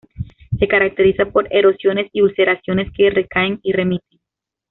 [0.57, 4.19] Se caracteriza por erosiones y ulceraciones que recaen y remiten.